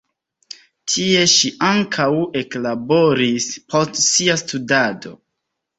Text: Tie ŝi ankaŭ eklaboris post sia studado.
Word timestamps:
Tie 0.93 1.25
ŝi 1.33 1.51
ankaŭ 1.69 2.09
eklaboris 2.41 3.49
post 3.75 4.05
sia 4.09 4.41
studado. 4.47 5.19